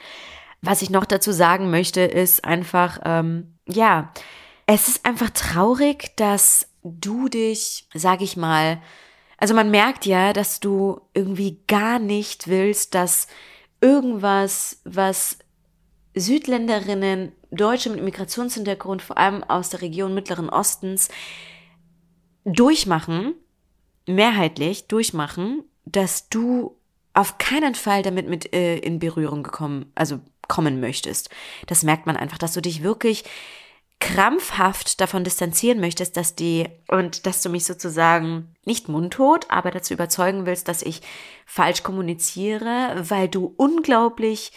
Was 0.62 0.82
ich 0.82 0.90
noch 0.90 1.04
dazu 1.04 1.32
sagen 1.32 1.70
möchte, 1.70 2.02
ist 2.02 2.44
einfach, 2.44 3.00
ähm, 3.04 3.54
ja, 3.66 4.12
es 4.66 4.86
ist 4.86 5.04
einfach 5.04 5.30
traurig, 5.30 6.12
dass 6.16 6.68
du 6.84 7.28
dich, 7.28 7.88
sag 7.94 8.20
ich 8.22 8.36
mal, 8.36 8.80
also 9.38 9.54
man 9.54 9.70
merkt 9.70 10.04
ja, 10.04 10.32
dass 10.32 10.60
du 10.60 11.00
irgendwie 11.14 11.58
gar 11.66 11.98
nicht 11.98 12.48
willst, 12.48 12.94
dass 12.94 13.28
irgendwas, 13.80 14.80
was 14.84 15.38
Südländerinnen, 16.14 17.32
Deutsche 17.50 17.90
mit 17.90 18.02
Migrationshintergrund, 18.02 19.00
vor 19.00 19.16
allem 19.16 19.42
aus 19.44 19.70
der 19.70 19.80
Region 19.80 20.12
Mittleren 20.12 20.50
Ostens, 20.50 21.08
durchmachen, 22.44 23.34
mehrheitlich 24.06 24.88
durchmachen, 24.88 25.62
dass 25.84 26.28
du 26.28 26.76
auf 27.14 27.38
keinen 27.38 27.74
Fall 27.74 28.02
damit 28.02 28.28
mit 28.28 28.52
äh, 28.52 28.78
in 28.78 28.98
Berührung 28.98 29.42
gekommen, 29.42 29.90
also 29.94 30.20
kommen 30.48 30.80
möchtest. 30.80 31.30
Das 31.66 31.82
merkt 31.82 32.06
man 32.06 32.16
einfach, 32.16 32.38
dass 32.38 32.54
du 32.54 32.60
dich 32.60 32.82
wirklich 32.82 33.24
krampfhaft 34.00 35.00
davon 35.00 35.24
distanzieren 35.24 35.80
möchtest, 35.80 36.16
dass 36.16 36.36
die 36.36 36.68
und 36.88 37.26
dass 37.26 37.42
du 37.42 37.48
mich 37.48 37.64
sozusagen 37.64 38.54
nicht 38.64 38.88
mundtot, 38.88 39.46
aber 39.48 39.70
dazu 39.70 39.94
überzeugen 39.94 40.46
willst, 40.46 40.68
dass 40.68 40.82
ich 40.82 41.02
falsch 41.46 41.82
kommuniziere, 41.82 42.94
weil 43.08 43.28
du 43.28 43.52
unglaublich 43.56 44.52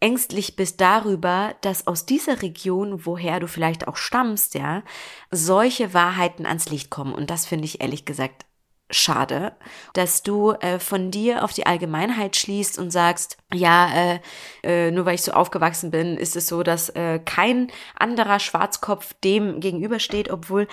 ängstlich 0.00 0.56
bist 0.56 0.80
darüber, 0.80 1.54
dass 1.60 1.86
aus 1.86 2.06
dieser 2.06 2.42
Region, 2.42 3.04
woher 3.04 3.38
du 3.38 3.46
vielleicht 3.46 3.86
auch 3.86 3.96
stammst, 3.96 4.54
ja, 4.54 4.82
solche 5.30 5.94
Wahrheiten 5.94 6.46
ans 6.46 6.70
Licht 6.70 6.90
kommen. 6.90 7.14
Und 7.14 7.30
das 7.30 7.46
finde 7.46 7.66
ich 7.66 7.82
ehrlich 7.82 8.06
gesagt 8.06 8.46
schade, 8.90 9.52
dass 9.94 10.22
du 10.22 10.52
äh, 10.52 10.78
von 10.78 11.10
dir 11.10 11.44
auf 11.44 11.52
die 11.52 11.66
Allgemeinheit 11.66 12.36
schließt 12.36 12.78
und 12.78 12.90
sagst, 12.90 13.38
ja, 13.52 13.90
äh, 13.94 14.20
äh, 14.62 14.90
nur 14.90 15.06
weil 15.06 15.14
ich 15.14 15.22
so 15.22 15.32
aufgewachsen 15.32 15.90
bin, 15.90 16.16
ist 16.16 16.36
es 16.36 16.48
so, 16.48 16.62
dass 16.62 16.90
äh, 16.90 17.18
kein 17.18 17.68
anderer 17.98 18.40
Schwarzkopf 18.40 19.14
dem 19.24 19.60
gegenübersteht, 19.60 20.30
obwohl 20.30 20.66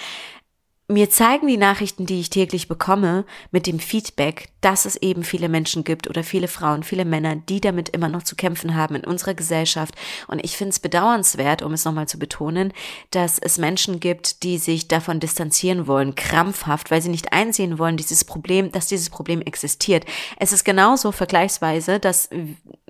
mir 0.89 1.09
zeigen 1.09 1.47
die 1.47 1.57
Nachrichten, 1.57 2.05
die 2.05 2.21
ich 2.21 2.29
täglich 2.29 2.69
bekomme, 2.69 3.25
mit 3.51 3.67
dem 3.67 3.79
Feedback, 3.79 4.49
dass 4.61 4.85
es 4.85 4.95
eben 4.95 5.25
viele 5.25 5.49
Menschen 5.49 5.83
gibt 5.83 6.09
oder 6.09 6.23
viele 6.23 6.47
Frauen, 6.47 6.81
viele 6.83 7.03
Männer, 7.03 7.35
die 7.35 7.59
damit 7.59 7.89
immer 7.89 8.07
noch 8.07 8.23
zu 8.23 8.37
kämpfen 8.37 8.73
haben 8.73 8.95
in 8.95 9.03
unserer 9.03 9.33
Gesellschaft. 9.33 9.95
Und 10.27 10.43
ich 10.45 10.55
finde 10.55 10.69
es 10.69 10.79
bedauernswert, 10.79 11.61
um 11.61 11.73
es 11.73 11.83
nochmal 11.83 12.07
zu 12.07 12.17
betonen, 12.17 12.71
dass 13.11 13.37
es 13.37 13.57
Menschen 13.57 13.99
gibt, 13.99 14.43
die 14.43 14.57
sich 14.57 14.87
davon 14.87 15.19
distanzieren 15.19 15.87
wollen, 15.87 16.15
krampfhaft, 16.15 16.89
weil 16.89 17.01
sie 17.01 17.09
nicht 17.09 17.33
einsehen 17.33 17.79
wollen, 17.79 17.97
dieses 17.97 18.23
Problem, 18.23 18.71
dass 18.71 18.87
dieses 18.87 19.09
Problem 19.09 19.41
existiert. 19.41 20.05
Es 20.39 20.53
ist 20.53 20.63
genauso 20.63 21.11
vergleichsweise, 21.11 21.99
dass 21.99 22.29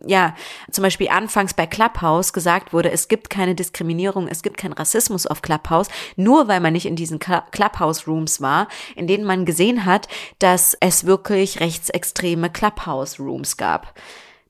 ja, 0.05 0.35
zum 0.71 0.83
Beispiel 0.83 1.09
anfangs 1.09 1.53
bei 1.53 1.65
Clubhouse 1.65 2.33
gesagt 2.33 2.73
wurde, 2.73 2.91
es 2.91 3.07
gibt 3.07 3.29
keine 3.29 3.55
Diskriminierung, 3.55 4.27
es 4.27 4.43
gibt 4.43 4.57
keinen 4.57 4.73
Rassismus 4.73 5.25
auf 5.25 5.41
Clubhouse, 5.41 5.87
nur 6.15 6.47
weil 6.47 6.59
man 6.59 6.73
nicht 6.73 6.85
in 6.85 6.95
diesen 6.95 7.19
Clubhouse 7.19 8.07
Rooms 8.07 8.41
war, 8.41 8.67
in 8.95 9.07
denen 9.07 9.23
man 9.23 9.45
gesehen 9.45 9.85
hat, 9.85 10.07
dass 10.39 10.75
es 10.79 11.05
wirklich 11.05 11.59
rechtsextreme 11.59 12.49
Clubhouse 12.49 13.19
Rooms 13.19 13.57
gab. 13.57 13.93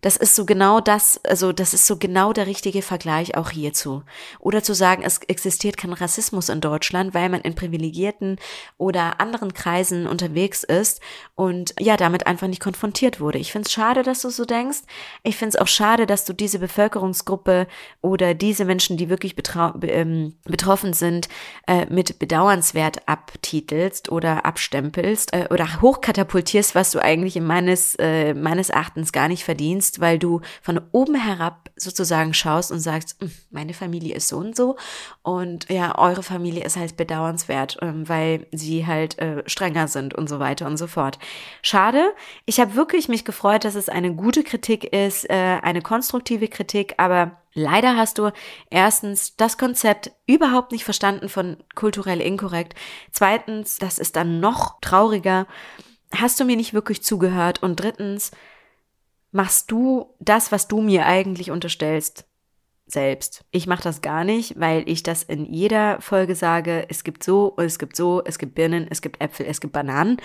Das 0.07 0.15
ist 0.15 0.37
so 0.37 0.45
genau 0.45 0.79
das, 0.79 1.19
also 1.25 1.51
das 1.51 1.73
ist 1.73 1.85
so 1.85 1.97
genau 1.97 2.31
der 2.31 2.47
richtige 2.47 2.81
Vergleich 2.81 3.35
auch 3.35 3.49
hierzu. 3.49 4.03
Oder 4.39 4.63
zu 4.63 4.73
sagen, 4.73 5.03
es 5.03 5.19
existiert 5.27 5.75
kein 5.75 5.91
Rassismus 5.91 6.47
in 6.47 6.61
Deutschland, 6.61 7.13
weil 7.13 7.27
man 7.27 7.41
in 7.41 7.55
privilegierten 7.55 8.39
oder 8.77 9.19
anderen 9.19 9.53
Kreisen 9.53 10.07
unterwegs 10.07 10.63
ist 10.63 11.01
und 11.35 11.75
ja, 11.77 11.97
damit 11.97 12.25
einfach 12.25 12.47
nicht 12.47 12.61
konfrontiert 12.61 13.19
wurde. 13.19 13.37
Ich 13.37 13.51
finde 13.51 13.65
es 13.65 13.73
schade, 13.73 14.01
dass 14.01 14.21
du 14.21 14.29
so 14.29 14.45
denkst. 14.45 14.83
Ich 15.23 15.35
finde 15.35 15.57
es 15.57 15.61
auch 15.61 15.67
schade, 15.67 16.05
dass 16.05 16.23
du 16.23 16.31
diese 16.31 16.59
Bevölkerungsgruppe 16.59 17.67
oder 18.01 18.33
diese 18.33 18.63
Menschen, 18.63 18.95
die 18.95 19.09
wirklich 19.09 19.35
ähm, 19.81 20.35
betroffen 20.45 20.93
sind, 20.93 21.27
äh, 21.67 21.85
mit 21.87 22.17
bedauernswert 22.17 23.09
abtitelst 23.09 24.09
oder 24.09 24.45
abstempelst 24.45 25.33
äh, 25.33 25.47
oder 25.49 25.81
hochkatapultierst, 25.81 26.75
was 26.75 26.91
du 26.91 26.99
eigentlich 26.99 27.35
in 27.35 27.43
meines, 27.43 27.95
äh, 27.95 28.33
meines 28.33 28.69
Erachtens 28.69 29.11
gar 29.11 29.27
nicht 29.27 29.43
verdienst 29.43 29.96
weil 29.99 30.19
du 30.19 30.41
von 30.61 30.81
oben 30.91 31.15
herab 31.15 31.69
sozusagen 31.75 32.33
schaust 32.33 32.71
und 32.71 32.79
sagst, 32.79 33.17
hm, 33.19 33.31
meine 33.51 33.73
Familie 33.73 34.15
ist 34.15 34.27
so 34.27 34.37
und 34.37 34.55
so 34.55 34.77
und 35.23 35.69
ja, 35.69 35.97
eure 35.97 36.23
Familie 36.23 36.63
ist 36.63 36.77
halt 36.77 36.97
bedauernswert, 36.97 37.77
ähm, 37.81 38.07
weil 38.07 38.47
sie 38.51 38.85
halt 38.85 39.17
äh, 39.19 39.43
strenger 39.47 39.87
sind 39.87 40.13
und 40.13 40.27
so 40.27 40.39
weiter 40.39 40.65
und 40.65 40.77
so 40.77 40.87
fort. 40.87 41.19
Schade. 41.61 42.13
Ich 42.45 42.59
habe 42.59 42.75
wirklich 42.75 43.09
mich 43.09 43.25
gefreut, 43.25 43.65
dass 43.65 43.75
es 43.75 43.89
eine 43.89 44.13
gute 44.13 44.43
Kritik 44.43 44.85
ist, 44.93 45.29
äh, 45.29 45.59
eine 45.61 45.81
konstruktive 45.81 46.47
Kritik, 46.47 46.95
aber 46.97 47.37
Leider 47.59 47.97
hast 47.97 48.19
du 48.19 48.29
erstens 48.69 49.35
das 49.35 49.57
Konzept 49.57 50.11
überhaupt 50.27 50.71
nicht 50.71 50.83
verstanden 50.83 51.27
von 51.27 51.57
kulturell 51.73 52.21
inkorrekt. 52.21 52.75
Zweitens, 53.09 53.79
das 53.79 53.97
ist 53.97 54.15
dann 54.15 54.39
noch 54.39 54.79
trauriger, 54.79 55.47
hast 56.13 56.39
du 56.39 56.45
mir 56.45 56.55
nicht 56.55 56.75
wirklich 56.75 57.01
zugehört. 57.01 57.63
Und 57.63 57.77
drittens, 57.77 58.29
machst 59.37 59.71
du 59.71 60.15
das, 60.19 60.51
was 60.51 60.67
du 60.67 60.81
mir 60.81 61.05
eigentlich 61.05 61.51
unterstellst, 61.51 62.25
selbst. 62.87 63.45
Ich 63.51 63.67
mache 63.67 63.83
das 63.83 64.01
gar 64.01 64.23
nicht, 64.23 64.59
weil 64.59 64.83
ich 64.89 65.03
das 65.03 65.21
in 65.21 65.45
jeder 65.53 66.01
Folge 66.01 66.35
sage, 66.35 66.87
es 66.89 67.03
gibt 67.03 67.23
so, 67.23 67.53
es 67.57 67.77
gibt 67.77 67.95
so, 67.95 68.23
es 68.25 68.39
gibt 68.39 68.55
Birnen, 68.55 68.87
es 68.89 69.01
gibt 69.01 69.21
Äpfel, 69.21 69.45
es 69.45 69.61
gibt 69.61 69.73
Bananen. 69.73 70.17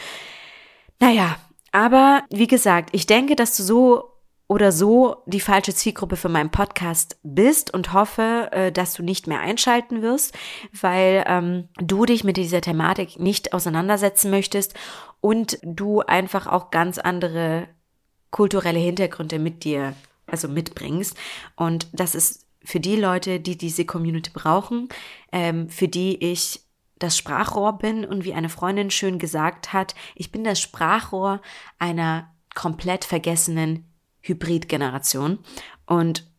Naja, 0.98 1.36
aber 1.72 2.22
wie 2.30 2.46
gesagt, 2.46 2.90
ich 2.92 3.06
denke, 3.06 3.36
dass 3.36 3.56
du 3.56 3.62
so 3.62 4.08
oder 4.48 4.72
so 4.72 5.16
die 5.26 5.40
falsche 5.40 5.74
Zielgruppe 5.74 6.16
für 6.16 6.28
meinen 6.28 6.50
Podcast 6.50 7.18
bist 7.22 7.74
und 7.74 7.92
hoffe, 7.92 8.48
äh, 8.52 8.72
dass 8.72 8.94
du 8.94 9.02
nicht 9.02 9.26
mehr 9.26 9.40
einschalten 9.40 10.00
wirst, 10.00 10.34
weil 10.80 11.24
ähm, 11.26 11.68
du 11.76 12.06
dich 12.06 12.24
mit 12.24 12.38
dieser 12.38 12.60
Thematik 12.60 13.18
nicht 13.18 13.52
auseinandersetzen 13.52 14.30
möchtest 14.30 14.74
und 15.20 15.58
du 15.62 16.00
einfach 16.00 16.46
auch 16.46 16.70
ganz 16.70 16.98
andere 16.98 17.68
kulturelle 18.32 18.80
Hintergründe 18.80 19.38
mit 19.38 19.62
dir, 19.62 19.94
also 20.26 20.48
mitbringst. 20.48 21.16
Und 21.54 21.86
das 21.92 22.16
ist 22.16 22.46
für 22.64 22.80
die 22.80 22.96
Leute, 22.96 23.38
die 23.38 23.56
diese 23.56 23.84
Community 23.84 24.30
brauchen, 24.34 24.88
ähm, 25.30 25.68
für 25.68 25.86
die 25.86 26.16
ich 26.16 26.60
das 26.98 27.16
Sprachrohr 27.16 27.78
bin 27.78 28.04
und 28.04 28.24
wie 28.24 28.34
eine 28.34 28.48
Freundin 28.48 28.90
schön 28.90 29.18
gesagt 29.18 29.72
hat, 29.72 29.94
ich 30.14 30.32
bin 30.32 30.44
das 30.44 30.60
Sprachrohr 30.60 31.40
einer 31.78 32.32
komplett 32.54 33.04
vergessenen 33.04 33.84
Hybridgeneration. 34.20 35.38
Und 35.86 36.30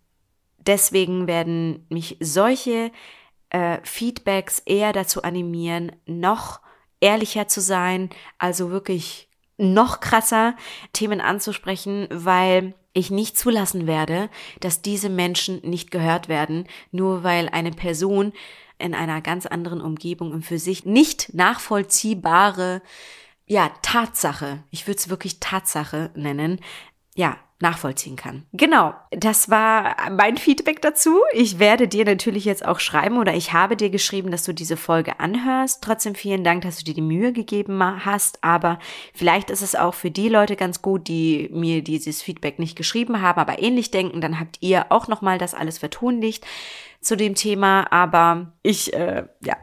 deswegen 0.58 1.28
werden 1.28 1.86
mich 1.90 2.18
solche 2.22 2.92
äh, 3.50 3.80
Feedbacks 3.84 4.60
eher 4.60 4.94
dazu 4.94 5.22
animieren, 5.24 5.92
noch 6.06 6.62
ehrlicher 7.02 7.50
zu 7.50 7.60
sein, 7.60 8.10
also 8.38 8.72
wirklich 8.72 9.28
noch 9.64 10.00
krasser 10.00 10.56
Themen 10.92 11.22
anzusprechen, 11.22 12.08
weil 12.12 12.74
ich 12.94 13.10
nicht 13.10 13.38
zulassen 13.38 13.88
werde, 13.88 14.30
dass 14.60 14.82
diese 14.82 15.10
Menschen 15.10 15.62
nicht 15.64 15.90
gehört 15.92 16.28
werden, 16.28 16.68
nur 16.92 17.24
weil 17.24 17.50
eine 17.50 17.72
Person 17.72 18.34
in 18.78 18.94
einer 18.94 19.22
ganz 19.22 19.46
anderen 19.46 19.82
Umgebung 19.82 20.32
und 20.32 20.46
für 20.46 20.60
sich 20.60 20.86
nicht 20.86 21.34
nachvollziehbare 21.34 22.82
ja, 23.46 23.72
Tatsache, 23.82 24.64
ich 24.72 24.88
würde 24.88 24.98
es 25.00 25.10
wirklich 25.10 25.40
Tatsache 25.40 26.12
nennen, 26.16 26.60
ja, 27.16 27.38
nachvollziehen 27.64 28.16
kann. 28.16 28.44
Genau, 28.52 28.94
das 29.10 29.50
war 29.50 29.96
mein 30.12 30.38
Feedback 30.38 30.82
dazu. 30.82 31.22
Ich 31.32 31.58
werde 31.58 31.88
dir 31.88 32.06
natürlich 32.06 32.46
jetzt 32.46 32.64
auch 32.64 32.80
schreiben 32.80 33.18
oder 33.18 33.34
ich 33.34 33.54
habe 33.54 33.76
dir 33.76 33.90
geschrieben, 33.90 34.30
dass 34.30 34.44
du 34.44 34.54
diese 34.54 34.78
Folge 34.78 35.20
anhörst. 35.20 35.82
Trotzdem 35.82 36.14
vielen 36.14 36.44
Dank, 36.44 36.62
dass 36.62 36.78
du 36.78 36.84
dir 36.84 36.94
die 36.94 37.02
Mühe 37.02 37.32
gegeben 37.32 37.82
hast. 38.06 38.44
Aber 38.44 38.78
vielleicht 39.16 39.50
ist 39.50 39.62
es 39.62 39.76
auch 39.76 39.94
für 39.94 40.12
die 40.12 40.30
Leute 40.30 40.56
ganz 40.56 40.82
gut, 40.82 41.08
die 41.08 41.50
mir 41.52 41.82
dieses 41.82 42.22
Feedback 42.22 42.60
nicht 42.60 42.76
geschrieben 42.76 43.22
haben, 43.22 43.40
aber 43.40 43.64
ähnlich 43.64 43.90
denken. 43.90 44.22
Dann 44.22 44.40
habt 44.40 44.58
ihr 44.60 44.92
auch 44.92 45.08
nochmal 45.08 45.38
das 45.38 45.54
alles 45.54 45.78
vertonlicht 45.78 46.46
zu 47.00 47.16
dem 47.16 47.34
Thema. 47.34 47.92
Aber 47.92 48.52
ich, 48.62 48.94
äh, 48.94 49.24
ja, 49.42 49.56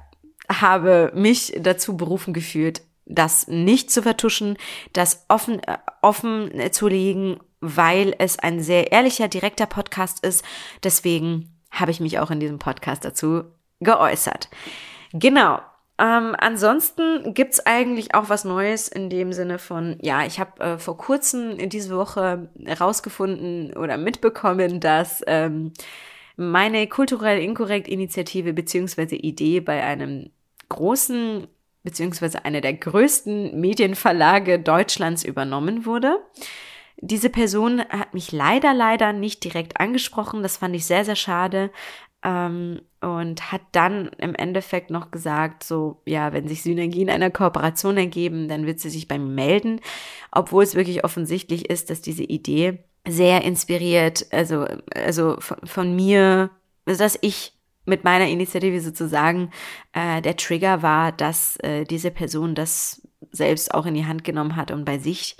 habe 0.48 1.12
mich 1.14 1.52
dazu 1.60 1.96
berufen 1.96 2.32
gefühlt, 2.32 2.82
das 3.04 3.46
nicht 3.46 3.90
zu 3.90 4.02
vertuschen, 4.02 4.56
das 4.94 5.26
offen, 5.28 5.62
äh, 5.64 5.76
offen 6.00 6.50
zu 6.72 6.88
legen 6.88 7.38
weil 7.60 8.14
es 8.18 8.38
ein 8.38 8.60
sehr 8.60 8.92
ehrlicher, 8.92 9.28
direkter 9.28 9.66
Podcast 9.66 10.24
ist. 10.24 10.44
Deswegen 10.82 11.54
habe 11.70 11.90
ich 11.90 12.00
mich 12.00 12.18
auch 12.18 12.30
in 12.30 12.40
diesem 12.40 12.58
Podcast 12.58 13.04
dazu 13.04 13.44
geäußert. 13.80 14.48
Genau. 15.12 15.60
Ähm, 15.98 16.34
ansonsten 16.38 17.34
gibt's 17.34 17.64
eigentlich 17.66 18.14
auch 18.14 18.30
was 18.30 18.44
Neues 18.44 18.88
in 18.88 19.10
dem 19.10 19.34
Sinne 19.34 19.58
von, 19.58 19.98
ja, 20.00 20.24
ich 20.24 20.40
habe 20.40 20.60
äh, 20.60 20.78
vor 20.78 20.96
kurzem 20.96 21.58
in 21.58 21.68
diese 21.68 21.94
Woche 21.94 22.48
herausgefunden 22.64 23.76
oder 23.76 23.98
mitbekommen, 23.98 24.80
dass 24.80 25.22
ähm, 25.26 25.72
meine 26.36 26.86
kulturell 26.86 27.42
inkorrekt 27.42 27.86
Initiative 27.86 28.54
beziehungsweise 28.54 29.14
Idee 29.14 29.60
bei 29.60 29.82
einem 29.84 30.30
großen 30.70 31.46
beziehungsweise 31.82 32.44
einer 32.44 32.60
der 32.60 32.74
größten 32.74 33.58
Medienverlage 33.58 34.58
Deutschlands 34.58 35.24
übernommen 35.24 35.86
wurde. 35.86 36.18
Diese 37.02 37.30
Person 37.30 37.80
hat 37.88 38.14
mich 38.14 38.30
leider, 38.30 38.74
leider 38.74 39.12
nicht 39.12 39.42
direkt 39.42 39.80
angesprochen. 39.80 40.42
Das 40.42 40.58
fand 40.58 40.76
ich 40.76 40.84
sehr, 40.84 41.04
sehr 41.04 41.16
schade 41.16 41.70
ähm, 42.22 42.80
und 43.00 43.52
hat 43.52 43.62
dann 43.72 44.08
im 44.18 44.34
Endeffekt 44.34 44.90
noch 44.90 45.10
gesagt, 45.10 45.64
so, 45.64 46.02
ja, 46.04 46.32
wenn 46.32 46.48
sich 46.48 46.62
Synergien 46.62 47.08
einer 47.08 47.30
Kooperation 47.30 47.96
ergeben, 47.96 48.48
dann 48.48 48.66
wird 48.66 48.80
sie 48.80 48.90
sich 48.90 49.08
bei 49.08 49.18
mir 49.18 49.32
melden, 49.32 49.80
obwohl 50.30 50.62
es 50.62 50.74
wirklich 50.74 51.04
offensichtlich 51.04 51.70
ist, 51.70 51.90
dass 51.90 52.02
diese 52.02 52.24
Idee 52.24 52.84
sehr 53.08 53.42
inspiriert, 53.42 54.26
also, 54.30 54.66
also 54.94 55.36
von, 55.38 55.56
von 55.64 55.96
mir, 55.96 56.50
also 56.84 57.02
dass 57.02 57.18
ich 57.22 57.54
mit 57.86 58.04
meiner 58.04 58.28
Initiative 58.28 58.80
sozusagen 58.80 59.50
äh, 59.94 60.20
der 60.20 60.36
Trigger 60.36 60.82
war, 60.82 61.12
dass 61.12 61.56
äh, 61.60 61.84
diese 61.84 62.10
Person 62.10 62.54
das 62.54 63.00
selbst 63.32 63.72
auch 63.72 63.86
in 63.86 63.94
die 63.94 64.04
Hand 64.04 64.22
genommen 64.22 64.56
hat 64.56 64.70
und 64.70 64.84
bei 64.84 64.98
sich 64.98 65.36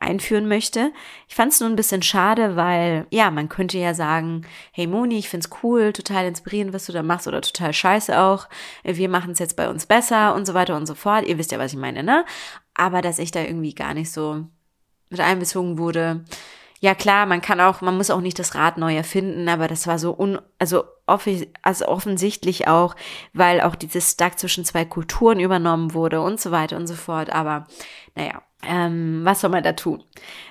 einführen 0.00 0.46
möchte. 0.46 0.92
Ich 1.26 1.34
fand 1.34 1.52
es 1.52 1.60
nur 1.60 1.68
ein 1.68 1.76
bisschen 1.76 2.02
schade, 2.02 2.54
weil, 2.56 3.06
ja, 3.10 3.30
man 3.30 3.48
könnte 3.48 3.78
ja 3.78 3.94
sagen, 3.94 4.46
hey 4.72 4.86
Moni, 4.86 5.18
ich 5.18 5.28
find's 5.28 5.50
cool, 5.62 5.92
total 5.92 6.26
inspirierend, 6.26 6.72
was 6.72 6.86
du 6.86 6.92
da 6.92 7.02
machst 7.02 7.26
oder 7.26 7.40
total 7.40 7.72
scheiße 7.72 8.18
auch. 8.18 8.48
Wir 8.84 9.08
machen 9.08 9.32
es 9.32 9.38
jetzt 9.38 9.56
bei 9.56 9.68
uns 9.68 9.86
besser 9.86 10.34
und 10.34 10.46
so 10.46 10.54
weiter 10.54 10.76
und 10.76 10.86
so 10.86 10.94
fort. 10.94 11.26
Ihr 11.26 11.38
wisst 11.38 11.50
ja, 11.52 11.58
was 11.58 11.72
ich 11.72 11.78
meine, 11.78 12.02
ne? 12.02 12.24
Aber 12.74 13.02
dass 13.02 13.18
ich 13.18 13.32
da 13.32 13.40
irgendwie 13.40 13.74
gar 13.74 13.94
nicht 13.94 14.12
so 14.12 14.46
mit 15.10 15.20
einbezogen 15.20 15.78
wurde. 15.78 16.24
Ja 16.80 16.94
klar, 16.94 17.26
man 17.26 17.40
kann 17.40 17.60
auch, 17.60 17.80
man 17.80 17.96
muss 17.96 18.10
auch 18.10 18.20
nicht 18.20 18.38
das 18.38 18.54
Rad 18.54 18.78
neu 18.78 18.94
erfinden, 18.94 19.48
aber 19.48 19.66
das 19.66 19.86
war 19.88 19.98
so 19.98 20.16
un, 20.16 20.38
also, 20.58 20.84
offi 21.06 21.48
also 21.62 21.86
offensichtlich 21.86 22.68
auch, 22.68 22.94
weil 23.32 23.60
auch 23.60 23.74
dieses 23.74 24.12
Stuck 24.12 24.38
zwischen 24.38 24.64
zwei 24.64 24.84
Kulturen 24.84 25.40
übernommen 25.40 25.92
wurde 25.92 26.20
und 26.20 26.40
so 26.40 26.52
weiter 26.52 26.76
und 26.76 26.86
so 26.86 26.94
fort. 26.94 27.30
Aber 27.30 27.66
naja, 28.14 28.42
ähm, 28.62 29.20
was 29.24 29.40
soll 29.40 29.50
man 29.50 29.64
da 29.64 29.72
tun? 29.72 30.04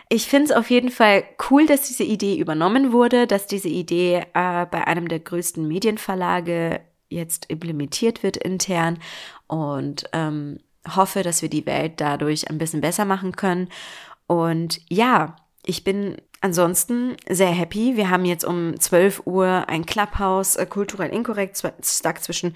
Ich 0.10 0.28
finde 0.28 0.46
es 0.46 0.52
auf 0.52 0.70
jeden 0.70 0.92
Fall 0.92 1.24
cool, 1.50 1.66
dass 1.66 1.88
diese 1.88 2.04
Idee 2.04 2.38
übernommen 2.38 2.92
wurde, 2.92 3.26
dass 3.26 3.48
diese 3.48 3.70
Idee 3.70 4.26
äh, 4.34 4.66
bei 4.66 4.86
einem 4.86 5.08
der 5.08 5.20
größten 5.20 5.66
Medienverlage 5.66 6.82
jetzt 7.10 7.46
implementiert 7.50 8.24
wird 8.24 8.36
intern 8.36 9.00
und 9.48 10.10
ähm, 10.12 10.60
hoffe, 10.96 11.24
dass 11.24 11.42
wir 11.42 11.50
die 11.50 11.66
Welt 11.66 11.94
dadurch 11.98 12.50
ein 12.50 12.58
bisschen 12.58 12.82
besser 12.82 13.06
machen 13.06 13.36
können. 13.36 13.70
Und 14.28 14.82
ja, 14.90 15.36
ich 15.68 15.84
bin 15.84 16.18
ansonsten 16.42 17.18
sehr 17.30 17.50
happy. 17.50 17.98
Wir 17.98 18.10
haben 18.10 18.26
jetzt 18.26 18.46
um 18.46 18.80
12 18.80 19.24
Uhr 19.26 19.66
ein 19.68 19.86
Clubhouse, 19.86 20.56
äh, 20.56 20.66
kulturell 20.66 21.14
inkorrekt, 21.14 21.62
stuck 21.84 22.24
zwischen 22.24 22.56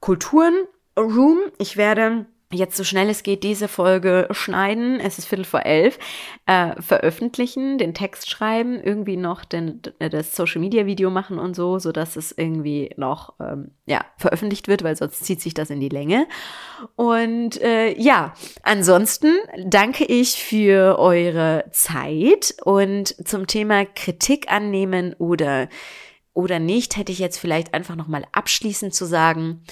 Kulturen 0.00 0.54
Room. 0.98 1.38
Ich 1.58 1.76
werde 1.76 2.26
jetzt 2.52 2.76
so 2.76 2.84
schnell 2.84 3.08
es 3.08 3.22
geht 3.22 3.44
diese 3.44 3.68
Folge 3.68 4.28
schneiden, 4.30 5.00
es 5.00 5.18
ist 5.18 5.26
Viertel 5.26 5.44
vor 5.44 5.64
elf, 5.64 5.98
äh, 6.46 6.80
veröffentlichen, 6.80 7.78
den 7.78 7.94
Text 7.94 8.30
schreiben, 8.30 8.80
irgendwie 8.82 9.16
noch 9.16 9.44
den, 9.44 9.82
das 9.98 10.36
Social 10.36 10.60
Media 10.60 10.86
Video 10.86 11.10
machen 11.10 11.38
und 11.38 11.54
so, 11.54 11.78
so 11.78 11.92
dass 11.92 12.16
es 12.16 12.32
irgendwie 12.32 12.90
noch 12.96 13.34
ähm, 13.40 13.72
ja 13.86 14.04
veröffentlicht 14.16 14.68
wird, 14.68 14.84
weil 14.84 14.96
sonst 14.96 15.24
zieht 15.24 15.40
sich 15.40 15.54
das 15.54 15.70
in 15.70 15.80
die 15.80 15.88
Länge. 15.88 16.26
Und 16.96 17.60
äh, 17.60 17.98
ja, 17.98 18.34
ansonsten 18.62 19.32
danke 19.64 20.04
ich 20.04 20.42
für 20.42 20.98
eure 20.98 21.64
Zeit 21.70 22.54
und 22.64 23.14
zum 23.26 23.46
Thema 23.46 23.84
Kritik 23.84 24.50
annehmen 24.50 25.14
oder 25.18 25.68
oder 26.34 26.58
nicht, 26.58 26.96
hätte 26.96 27.12
ich 27.12 27.18
jetzt 27.18 27.38
vielleicht 27.38 27.74
einfach 27.74 27.94
noch 27.94 28.08
mal 28.08 28.24
abschließend 28.32 28.94
zu 28.94 29.04
sagen 29.04 29.62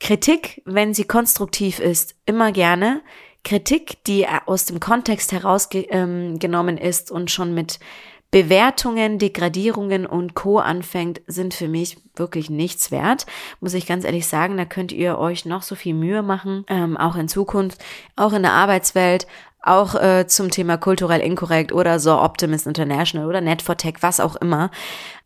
Kritik, 0.00 0.62
wenn 0.64 0.94
sie 0.94 1.04
konstruktiv 1.04 1.80
ist, 1.80 2.14
immer 2.26 2.52
gerne. 2.52 3.02
Kritik, 3.44 4.04
die 4.04 4.26
aus 4.46 4.66
dem 4.66 4.80
Kontext 4.80 5.32
herausgenommen 5.32 6.78
ähm, 6.78 6.82
ist 6.82 7.10
und 7.10 7.30
schon 7.30 7.54
mit 7.54 7.78
Bewertungen, 8.30 9.18
Degradierungen 9.18 10.04
und 10.04 10.34
Co. 10.34 10.58
anfängt, 10.58 11.22
sind 11.26 11.54
für 11.54 11.66
mich 11.66 11.96
wirklich 12.14 12.50
nichts 12.50 12.90
wert, 12.90 13.24
muss 13.60 13.72
ich 13.72 13.86
ganz 13.86 14.04
ehrlich 14.04 14.26
sagen. 14.26 14.58
Da 14.58 14.66
könnt 14.66 14.92
ihr 14.92 15.18
euch 15.18 15.46
noch 15.46 15.62
so 15.62 15.74
viel 15.74 15.94
Mühe 15.94 16.22
machen, 16.22 16.64
ähm, 16.68 16.98
auch 16.98 17.16
in 17.16 17.28
Zukunft, 17.28 17.82
auch 18.16 18.34
in 18.34 18.42
der 18.42 18.52
Arbeitswelt, 18.52 19.26
auch 19.68 19.94
äh, 19.94 20.26
zum 20.26 20.50
Thema 20.50 20.76
kulturell 20.76 21.20
inkorrekt 21.20 21.72
oder 21.72 22.00
so 22.00 22.18
Optimist 22.18 22.66
International 22.66 23.28
oder 23.28 23.40
net 23.40 23.64
tech 23.78 23.94
was 24.00 24.20
auch 24.20 24.36
immer. 24.36 24.70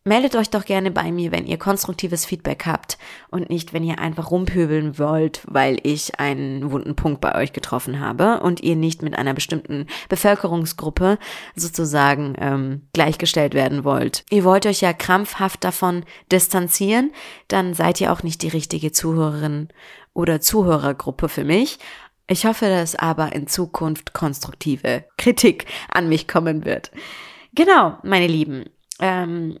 Meldet 0.05 0.35
euch 0.35 0.49
doch 0.49 0.65
gerne 0.65 0.91
bei 0.91 1.13
mir, 1.13 1.31
wenn 1.31 1.47
ihr 1.47 1.57
konstruktives 1.57 2.25
Feedback 2.25 2.65
habt 2.65 2.97
und 3.31 3.49
nicht, 3.49 3.71
wenn 3.71 3.85
ihr 3.85 3.99
einfach 3.99 4.31
rumpöbeln 4.31 4.99
wollt, 4.99 5.41
weil 5.47 5.79
ich 5.83 6.19
einen 6.19 6.71
wunden 6.71 6.97
Punkt 6.97 7.21
bei 7.21 7.35
euch 7.35 7.53
getroffen 7.53 8.01
habe 8.01 8.41
und 8.41 8.59
ihr 8.59 8.75
nicht 8.75 9.01
mit 9.01 9.17
einer 9.17 9.33
bestimmten 9.33 9.87
Bevölkerungsgruppe 10.09 11.17
sozusagen 11.55 12.35
ähm, 12.37 12.81
gleichgestellt 12.91 13.53
werden 13.53 13.85
wollt. 13.85 14.25
Ihr 14.29 14.43
wollt 14.43 14.65
euch 14.65 14.81
ja 14.81 14.91
krampfhaft 14.91 15.63
davon 15.63 16.03
distanzieren, 16.33 17.13
dann 17.47 17.73
seid 17.73 18.01
ihr 18.01 18.11
auch 18.11 18.23
nicht 18.23 18.41
die 18.41 18.49
richtige 18.49 18.91
Zuhörerin 18.91 19.69
oder 20.13 20.41
Zuhörergruppe 20.41 21.29
für 21.29 21.45
mich. 21.45 21.79
Ich 22.27 22.45
hoffe, 22.45 22.65
dass 22.65 22.95
aber 22.95 23.33
in 23.33 23.47
Zukunft 23.47 24.13
konstruktive 24.13 25.05
Kritik 25.17 25.65
an 25.89 26.09
mich 26.09 26.27
kommen 26.27 26.65
wird. 26.65 26.91
Genau, 27.53 27.97
meine 28.03 28.27
Lieben. 28.27 28.65
Ähm, 28.99 29.59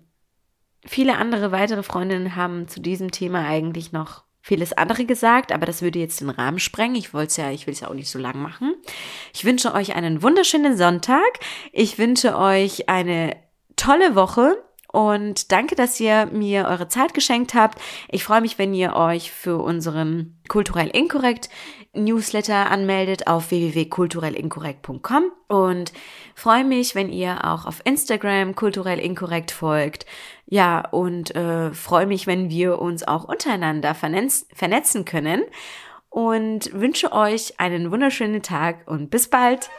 Viele 0.85 1.17
andere 1.17 1.51
weitere 1.51 1.81
Freundinnen 1.81 2.35
haben 2.35 2.67
zu 2.67 2.81
diesem 2.81 3.11
Thema 3.11 3.45
eigentlich 3.45 3.93
noch 3.93 4.23
vieles 4.41 4.73
andere 4.73 5.05
gesagt, 5.05 5.53
aber 5.53 5.65
das 5.65 5.81
würde 5.81 5.99
jetzt 5.99 6.19
den 6.19 6.29
Rahmen 6.29 6.59
sprengen. 6.59 6.97
Ich 6.97 7.13
wollte 7.13 7.41
ja, 7.41 7.51
ich 7.51 7.65
will 7.65 7.73
es 7.73 7.79
ja 7.79 7.87
auch 7.87 7.93
nicht 7.93 8.09
so 8.09 8.19
lang 8.19 8.41
machen. 8.41 8.75
Ich 9.33 9.45
wünsche 9.45 9.73
euch 9.73 9.95
einen 9.95 10.21
wunderschönen 10.21 10.75
Sonntag. 10.75 11.39
Ich 11.71 11.97
wünsche 11.97 12.37
euch 12.37 12.89
eine 12.89 13.37
tolle 13.77 14.15
Woche 14.15 14.61
und 14.93 15.51
danke, 15.51 15.73
dass 15.73 15.99
ihr 15.99 16.27
mir 16.27 16.67
eure 16.67 16.87
Zeit 16.87 17.15
geschenkt 17.15 17.55
habt. 17.55 17.79
Ich 18.09 18.23
freue 18.23 18.41
mich, 18.41 18.59
wenn 18.59 18.75
ihr 18.75 18.95
euch 18.95 19.31
für 19.31 19.57
unseren 19.57 20.37
kulturell 20.47 20.87
inkorrekt 20.87 21.49
Newsletter 21.93 22.69
anmeldet 22.69 23.25
auf 23.25 23.49
www.kulturellinkorrekt.com 23.49 25.31
und 25.47 25.93
freue 26.35 26.63
mich, 26.63 26.93
wenn 26.93 27.09
ihr 27.09 27.43
auch 27.43 27.65
auf 27.65 27.81
Instagram 27.85 28.53
kulturell 28.53 28.99
inkorrekt 28.99 29.49
folgt. 29.49 30.05
Ja, 30.45 30.87
und 30.91 31.35
äh, 31.35 31.73
freue 31.73 32.05
mich, 32.05 32.27
wenn 32.27 32.51
wir 32.51 32.77
uns 32.77 33.03
auch 33.03 33.23
untereinander 33.23 33.95
vernetzen 33.95 35.05
können 35.05 35.41
und 36.11 36.71
wünsche 36.71 37.13
euch 37.13 37.59
einen 37.59 37.89
wunderschönen 37.89 38.43
Tag 38.43 38.87
und 38.87 39.09
bis 39.09 39.27
bald. 39.27 39.71